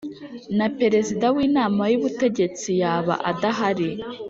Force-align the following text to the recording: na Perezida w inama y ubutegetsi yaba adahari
na 0.57 0.67
Perezida 0.79 1.25
w 1.35 1.37
inama 1.47 1.83
y 1.91 1.95
ubutegetsi 1.99 2.69
yaba 2.81 3.13
adahari 3.31 3.89